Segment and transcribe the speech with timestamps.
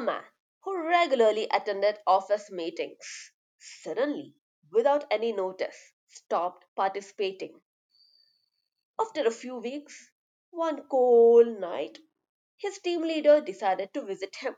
[0.00, 0.24] a man
[0.62, 4.34] who regularly attended office meetings suddenly,
[4.72, 7.60] without any notice, stopped participating.
[8.98, 10.10] After a few weeks,
[10.50, 11.98] one cold night,
[12.56, 14.56] his team leader decided to visit him.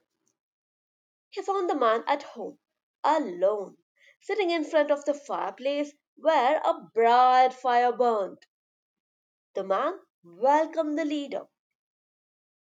[1.30, 2.58] He found the man at home,
[3.02, 3.78] alone,
[4.20, 8.46] sitting in front of the fireplace where a bright fire burned.
[9.54, 11.48] The man welcomed the leader.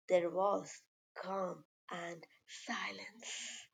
[0.08, 0.82] There was
[1.14, 3.66] calm and silence.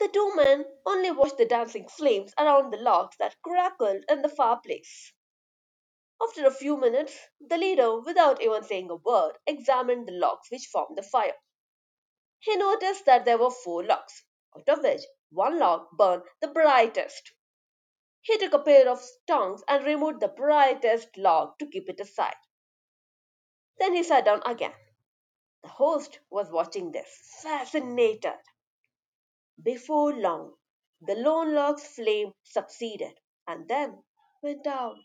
[0.00, 4.28] The two men only watched the dancing flames around the logs that crackled in the
[4.28, 5.12] fireplace.
[6.22, 10.66] After a few minutes, the leader, without even saying a word, examined the logs which
[10.68, 11.36] formed the fire.
[12.40, 14.24] He noticed that there were four logs,
[14.56, 17.32] out of which one log burned the brightest.
[18.22, 22.36] He took a pair of tongs and removed the brightest log to keep it aside.
[23.78, 24.74] Then he sat down again.
[25.66, 28.38] The host was watching this, fascinated.
[29.62, 30.56] Before long,
[31.02, 34.02] the lone log's flame succeeded and then
[34.40, 34.96] went out.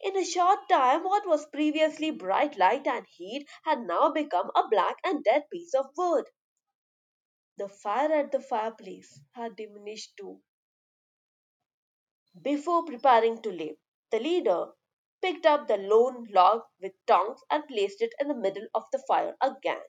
[0.00, 4.66] In a short time, what was previously bright light and heat had now become a
[4.66, 6.24] black and dead piece of wood.
[7.58, 10.40] The fire at the fireplace had diminished too.
[12.40, 13.76] Before preparing to leave,
[14.10, 14.72] the leader
[15.22, 18.98] picked up the lone log with tongs and placed it in the middle of the
[19.08, 19.82] fire again.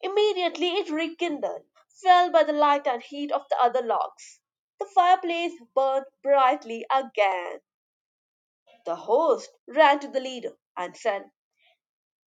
[0.00, 1.62] Immediately it rekindled,
[2.02, 4.40] fell by the light and heat of the other logs.
[4.80, 7.60] The fireplace burned brightly again.
[8.86, 11.30] The host ran to the leader and said,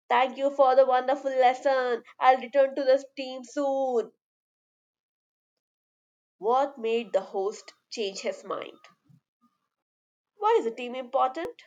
[0.08, 2.04] Thank you for the wonderful lesson.
[2.20, 4.12] I'll return to the team soon.
[6.38, 8.78] What made the host change his mind?
[10.42, 11.62] Why is a team important?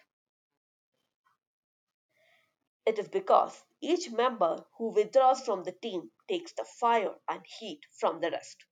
[2.85, 7.79] It is because each member who withdraws from the team takes the fire and heat
[7.99, 8.65] from the rest.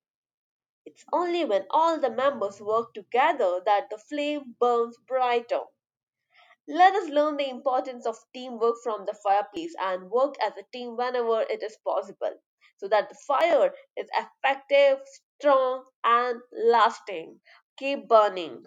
[0.85, 5.61] It's only when all the members work together that the flame burns brighter.
[6.67, 10.97] Let us learn the importance of teamwork from the fireplace and work as a team
[10.97, 12.37] whenever it is possible
[12.75, 14.99] so that the fire is effective,
[15.39, 17.39] strong, and lasting.
[17.77, 18.65] Keep burning.